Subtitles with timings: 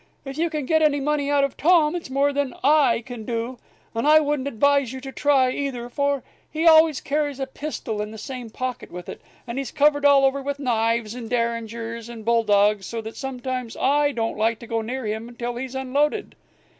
[0.25, 3.59] If you can get any money out of Tom it's more than I can do.
[3.93, 8.09] And I wouldn't advise you to try, either; for he always carries a pistol in
[8.09, 12.25] the same pocket with it, and he's covered all over with knives and derringers and
[12.25, 16.33] bull dogs, so that sometimes I don't like to go near him till he's unloaded.